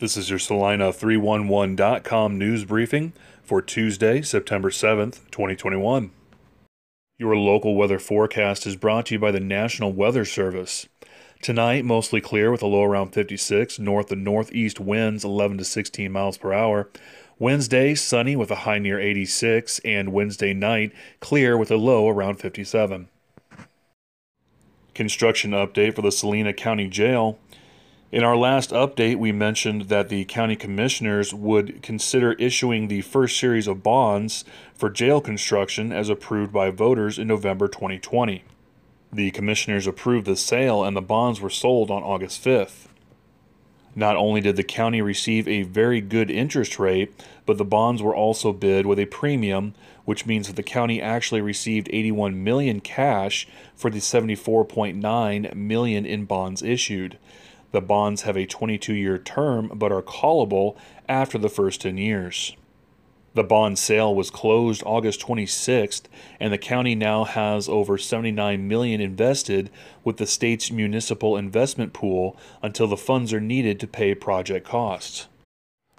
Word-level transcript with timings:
This 0.00 0.16
is 0.16 0.30
your 0.30 0.38
Salina311.com 0.38 2.38
news 2.38 2.64
briefing 2.64 3.12
for 3.42 3.60
Tuesday, 3.60 4.22
September 4.22 4.70
7th, 4.70 5.30
2021. 5.30 6.10
Your 7.18 7.36
local 7.36 7.76
weather 7.76 7.98
forecast 7.98 8.66
is 8.66 8.76
brought 8.76 9.04
to 9.06 9.16
you 9.16 9.18
by 9.18 9.30
the 9.30 9.40
National 9.40 9.92
Weather 9.92 10.24
Service. 10.24 10.88
Tonight, 11.42 11.84
mostly 11.84 12.22
clear 12.22 12.50
with 12.50 12.62
a 12.62 12.66
low 12.66 12.82
around 12.82 13.10
56, 13.10 13.78
north 13.78 14.10
and 14.10 14.24
northeast 14.24 14.80
winds 14.80 15.22
11 15.22 15.58
to 15.58 15.66
16 15.66 16.10
miles 16.10 16.38
per 16.38 16.54
hour. 16.54 16.88
Wednesday, 17.38 17.94
sunny 17.94 18.34
with 18.34 18.50
a 18.50 18.64
high 18.64 18.78
near 18.78 18.98
86, 18.98 19.80
and 19.80 20.14
Wednesday 20.14 20.54
night, 20.54 20.92
clear 21.20 21.58
with 21.58 21.70
a 21.70 21.76
low 21.76 22.08
around 22.08 22.36
57. 22.36 23.06
Construction 24.94 25.50
update 25.50 25.94
for 25.94 26.00
the 26.00 26.10
Saline 26.10 26.50
County 26.54 26.88
Jail. 26.88 27.38
In 28.12 28.24
our 28.24 28.36
last 28.36 28.70
update, 28.70 29.18
we 29.18 29.30
mentioned 29.30 29.82
that 29.82 30.08
the 30.08 30.24
county 30.24 30.56
commissioners 30.56 31.32
would 31.32 31.80
consider 31.80 32.32
issuing 32.32 32.88
the 32.88 33.02
first 33.02 33.38
series 33.38 33.68
of 33.68 33.84
bonds 33.84 34.44
for 34.74 34.90
jail 34.90 35.20
construction 35.20 35.92
as 35.92 36.08
approved 36.08 36.52
by 36.52 36.70
voters 36.70 37.20
in 37.20 37.28
November 37.28 37.68
2020. 37.68 38.42
The 39.12 39.30
commissioners 39.30 39.86
approved 39.86 40.26
the 40.26 40.34
sale 40.34 40.82
and 40.82 40.96
the 40.96 41.00
bonds 41.00 41.40
were 41.40 41.50
sold 41.50 41.88
on 41.88 42.02
August 42.02 42.44
5th. 42.44 42.88
Not 43.94 44.16
only 44.16 44.40
did 44.40 44.56
the 44.56 44.64
county 44.64 45.00
receive 45.00 45.46
a 45.46 45.62
very 45.62 46.00
good 46.00 46.32
interest 46.32 46.80
rate, 46.80 47.12
but 47.46 47.58
the 47.58 47.64
bonds 47.64 48.02
were 48.02 48.14
also 48.14 48.52
bid 48.52 48.86
with 48.86 48.98
a 48.98 49.06
premium, 49.06 49.74
which 50.04 50.26
means 50.26 50.48
that 50.48 50.56
the 50.56 50.64
county 50.64 51.00
actually 51.00 51.40
received 51.40 51.88
81 51.92 52.42
million 52.42 52.80
cash 52.80 53.46
for 53.76 53.88
the 53.88 54.00
74.9 54.00 55.54
million 55.54 56.06
in 56.06 56.24
bonds 56.24 56.60
issued. 56.60 57.16
The 57.72 57.80
bonds 57.80 58.22
have 58.22 58.36
a 58.36 58.46
22 58.46 58.94
year 58.94 59.18
term 59.18 59.70
but 59.74 59.92
are 59.92 60.02
callable 60.02 60.76
after 61.08 61.38
the 61.38 61.48
first 61.48 61.82
10 61.82 61.98
years. 61.98 62.56
The 63.34 63.44
bond 63.44 63.78
sale 63.78 64.12
was 64.12 64.28
closed 64.28 64.82
August 64.84 65.20
26th 65.20 66.02
and 66.40 66.52
the 66.52 66.58
county 66.58 66.96
now 66.96 67.24
has 67.24 67.68
over 67.68 67.96
79 67.96 68.66
million 68.66 69.00
invested 69.00 69.70
with 70.02 70.16
the 70.16 70.26
state's 70.26 70.72
municipal 70.72 71.36
investment 71.36 71.92
pool 71.92 72.36
until 72.60 72.88
the 72.88 72.96
funds 72.96 73.32
are 73.32 73.40
needed 73.40 73.78
to 73.80 73.86
pay 73.86 74.16
project 74.16 74.66
costs. 74.66 75.28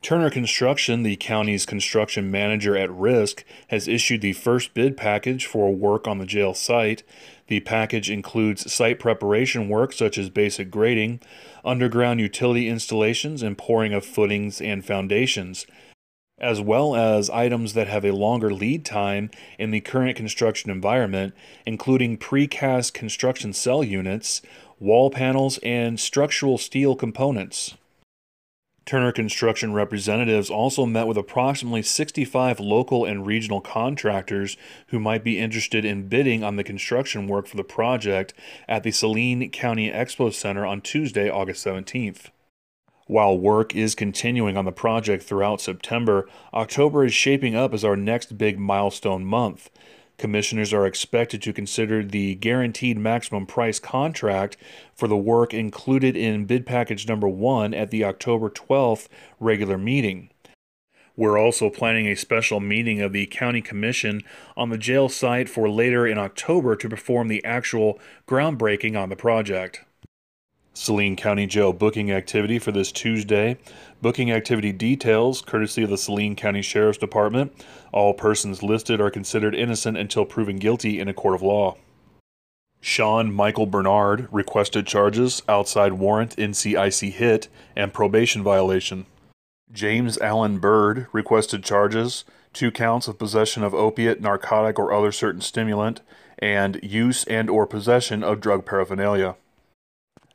Turner 0.00 0.30
Construction, 0.30 1.02
the 1.02 1.16
county's 1.16 1.66
construction 1.66 2.30
manager 2.30 2.76
at 2.76 2.90
risk, 2.90 3.44
has 3.68 3.88
issued 3.88 4.20
the 4.20 4.32
first 4.32 4.72
bid 4.72 4.96
package 4.96 5.44
for 5.44 5.74
work 5.74 6.06
on 6.06 6.18
the 6.18 6.26
jail 6.26 6.54
site. 6.54 7.02
The 7.48 7.60
package 7.60 8.08
includes 8.08 8.72
site 8.72 9.00
preparation 9.00 9.68
work 9.68 9.92
such 9.92 10.16
as 10.16 10.30
basic 10.30 10.70
grading, 10.70 11.20
underground 11.64 12.20
utility 12.20 12.68
installations, 12.68 13.42
and 13.42 13.58
pouring 13.58 13.92
of 13.92 14.04
footings 14.04 14.60
and 14.60 14.84
foundations, 14.84 15.66
as 16.38 16.60
well 16.60 16.94
as 16.94 17.28
items 17.30 17.74
that 17.74 17.88
have 17.88 18.04
a 18.04 18.12
longer 18.12 18.54
lead 18.54 18.84
time 18.84 19.30
in 19.58 19.72
the 19.72 19.80
current 19.80 20.16
construction 20.16 20.70
environment, 20.70 21.34
including 21.66 22.16
precast 22.16 22.92
construction 22.92 23.52
cell 23.52 23.82
units, 23.82 24.42
wall 24.78 25.10
panels, 25.10 25.58
and 25.64 25.98
structural 25.98 26.56
steel 26.56 26.94
components. 26.94 27.74
Turner 28.88 29.12
Construction 29.12 29.74
representatives 29.74 30.48
also 30.48 30.86
met 30.86 31.06
with 31.06 31.18
approximately 31.18 31.82
65 31.82 32.58
local 32.58 33.04
and 33.04 33.26
regional 33.26 33.60
contractors 33.60 34.56
who 34.86 34.98
might 34.98 35.22
be 35.22 35.38
interested 35.38 35.84
in 35.84 36.08
bidding 36.08 36.42
on 36.42 36.56
the 36.56 36.64
construction 36.64 37.26
work 37.26 37.46
for 37.46 37.58
the 37.58 37.62
project 37.62 38.32
at 38.66 38.84
the 38.84 38.90
Saline 38.90 39.50
County 39.50 39.90
Expo 39.90 40.32
Center 40.32 40.64
on 40.64 40.80
Tuesday, 40.80 41.28
August 41.28 41.66
17th. 41.66 42.30
While 43.06 43.38
work 43.38 43.76
is 43.76 43.94
continuing 43.94 44.56
on 44.56 44.64
the 44.64 44.72
project 44.72 45.22
throughout 45.22 45.60
September, 45.60 46.26
October 46.54 47.04
is 47.04 47.12
shaping 47.12 47.54
up 47.54 47.74
as 47.74 47.84
our 47.84 47.94
next 47.94 48.38
big 48.38 48.58
milestone 48.58 49.22
month. 49.22 49.68
Commissioners 50.18 50.72
are 50.72 50.84
expected 50.84 51.40
to 51.42 51.52
consider 51.52 52.04
the 52.04 52.34
guaranteed 52.34 52.98
maximum 52.98 53.46
price 53.46 53.78
contract 53.78 54.56
for 54.92 55.06
the 55.06 55.16
work 55.16 55.54
included 55.54 56.16
in 56.16 56.44
bid 56.44 56.66
package 56.66 57.06
number 57.06 57.28
one 57.28 57.72
at 57.72 57.90
the 57.90 58.02
October 58.04 58.50
12th 58.50 59.06
regular 59.38 59.78
meeting. 59.78 60.30
We're 61.16 61.38
also 61.38 61.70
planning 61.70 62.08
a 62.08 62.16
special 62.16 62.58
meeting 62.58 63.00
of 63.00 63.12
the 63.12 63.26
County 63.26 63.62
Commission 63.62 64.22
on 64.56 64.70
the 64.70 64.78
jail 64.78 65.08
site 65.08 65.48
for 65.48 65.68
later 65.68 66.04
in 66.06 66.18
October 66.18 66.74
to 66.76 66.88
perform 66.88 67.28
the 67.28 67.44
actual 67.44 68.00
groundbreaking 68.26 69.00
on 69.00 69.10
the 69.10 69.16
project. 69.16 69.84
Saline 70.78 71.16
County 71.16 71.44
Jail 71.44 71.72
booking 71.72 72.12
activity 72.12 72.60
for 72.60 72.70
this 72.70 72.92
Tuesday. 72.92 73.58
Booking 74.00 74.30
activity 74.30 74.70
details, 74.70 75.42
courtesy 75.42 75.82
of 75.82 75.90
the 75.90 75.98
Saline 75.98 76.36
County 76.36 76.62
Sheriff's 76.62 76.98
Department. 76.98 77.52
All 77.92 78.14
persons 78.14 78.62
listed 78.62 79.00
are 79.00 79.10
considered 79.10 79.56
innocent 79.56 79.98
until 79.98 80.24
proven 80.24 80.60
guilty 80.60 81.00
in 81.00 81.08
a 81.08 81.12
court 81.12 81.34
of 81.34 81.42
law. 81.42 81.76
Sean 82.80 83.32
Michael 83.32 83.66
Bernard 83.66 84.28
requested 84.30 84.86
charges, 84.86 85.42
outside 85.48 85.94
warrant, 85.94 86.36
NCIC 86.36 87.10
hit, 87.10 87.48
and 87.74 87.92
probation 87.92 88.44
violation. 88.44 89.06
James 89.72 90.16
Allen 90.18 90.60
Bird 90.60 91.08
requested 91.12 91.64
charges, 91.64 92.24
two 92.52 92.70
counts 92.70 93.08
of 93.08 93.18
possession 93.18 93.64
of 93.64 93.74
opiate, 93.74 94.20
narcotic, 94.20 94.78
or 94.78 94.92
other 94.92 95.10
certain 95.10 95.40
stimulant, 95.40 96.02
and 96.38 96.78
use 96.84 97.24
and 97.24 97.50
or 97.50 97.66
possession 97.66 98.22
of 98.22 98.40
drug 98.40 98.64
paraphernalia. 98.64 99.34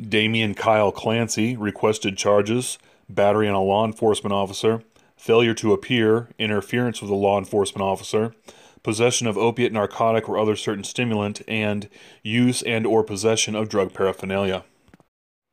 Damian 0.00 0.54
Kyle 0.54 0.92
Clancy 0.92 1.56
requested 1.56 2.16
charges 2.16 2.78
battery 3.08 3.48
on 3.48 3.54
a 3.54 3.62
law 3.62 3.84
enforcement 3.84 4.32
officer, 4.32 4.82
failure 5.16 5.54
to 5.54 5.72
appear, 5.72 6.28
interference 6.38 7.00
with 7.00 7.10
a 7.10 7.14
law 7.14 7.38
enforcement 7.38 7.82
officer, 7.82 8.34
possession 8.82 9.26
of 9.26 9.36
opiate, 9.36 9.72
narcotic, 9.72 10.28
or 10.28 10.38
other 10.38 10.56
certain 10.56 10.84
stimulant, 10.84 11.42
and 11.48 11.88
use 12.22 12.62
and 12.62 12.86
or 12.86 13.02
possession 13.02 13.54
of 13.56 13.68
drug 13.68 13.92
paraphernalia. 13.92 14.64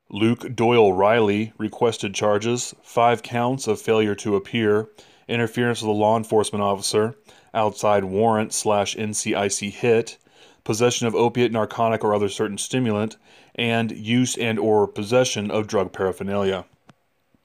Luke 0.10 0.56
Doyle 0.56 0.94
Riley 0.94 1.52
requested 1.58 2.14
charges, 2.14 2.76
five 2.84 3.24
counts 3.24 3.68
of 3.68 3.82
failure 3.82 4.16
to 4.16 4.36
appear, 4.36 4.90
interference 5.28 5.82
with 5.82 5.90
a 5.90 5.94
law 5.94 6.16
enforcement 6.16 6.62
officer, 6.62 7.16
outside 7.54 8.04
warrant 8.04 8.54
slash 8.54 8.96
NCIC 8.96 9.72
hit, 9.72 10.18
possession 10.66 11.08
of 11.08 11.16
opiate, 11.16 11.54
narcotic, 11.54 12.04
or 12.04 12.14
other 12.14 12.28
certain 12.28 12.58
stimulant, 12.58 13.16
and 13.56 13.92
use 13.92 14.36
and 14.36 14.60
or 14.60 14.86
possession 14.86 15.50
of 15.50 15.68
drug 15.68 15.94
paraphernalia. 15.94 16.66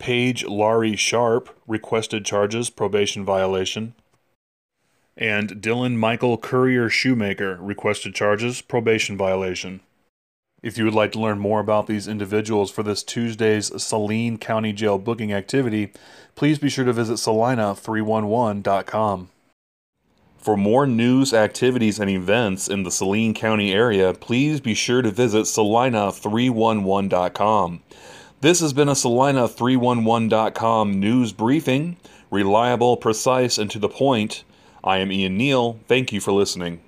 Paige 0.00 0.44
Laurie 0.44 0.96
Sharp 0.96 1.56
requested 1.68 2.24
charges 2.24 2.70
probation 2.70 3.24
violation. 3.24 3.94
And 5.16 5.62
Dylan 5.62 5.96
Michael 5.96 6.38
Courier 6.38 6.88
Shoemaker 6.88 7.58
requested 7.60 8.14
charges 8.14 8.62
probation 8.62 9.16
violation. 9.16 9.80
If 10.62 10.78
you 10.78 10.84
would 10.84 10.94
like 10.94 11.12
to 11.12 11.20
learn 11.20 11.38
more 11.38 11.60
about 11.60 11.86
these 11.86 12.08
individuals 12.08 12.70
for 12.70 12.82
this 12.82 13.02
Tuesday's 13.02 13.82
Saline 13.82 14.38
County 14.38 14.72
Jail 14.72 14.98
booking 14.98 15.32
activity, 15.32 15.92
please 16.34 16.58
be 16.58 16.68
sure 16.68 16.84
to 16.84 16.92
visit 16.92 17.14
salina311.com. 17.14 19.28
For 20.40 20.56
more 20.56 20.86
news, 20.86 21.34
activities, 21.34 22.00
and 22.00 22.08
events 22.08 22.66
in 22.66 22.82
the 22.82 22.90
Saline 22.90 23.34
County 23.34 23.72
area, 23.72 24.14
please 24.14 24.60
be 24.60 24.72
sure 24.72 25.02
to 25.02 25.10
visit 25.10 25.42
salina311.com. 25.42 27.82
This 28.40 28.60
has 28.60 28.72
been 28.72 28.88
a 28.88 28.92
Salina311.com 28.92 30.98
news 30.98 31.34
briefing. 31.34 31.98
Reliable, 32.30 32.96
precise, 32.96 33.58
and 33.58 33.70
to 33.70 33.78
the 33.78 33.90
point. 33.90 34.44
I 34.82 34.96
am 34.98 35.12
Ian 35.12 35.36
Neal. 35.36 35.78
Thank 35.86 36.10
you 36.10 36.22
for 36.22 36.32
listening. 36.32 36.80